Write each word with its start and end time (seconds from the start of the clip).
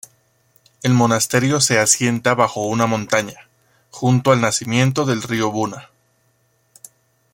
El 0.81 0.95
monasterio 0.95 1.61
se 1.61 1.77
asienta 1.77 2.33
bajo 2.33 2.61
una 2.61 2.87
montaña, 2.87 3.47
junto 3.91 4.31
al 4.31 4.41
nacimiento 4.41 5.05
del 5.05 5.21
río 5.21 5.51
Buna. 5.51 5.91